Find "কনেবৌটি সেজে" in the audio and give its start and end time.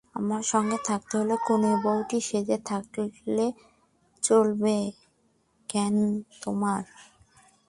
1.47-2.57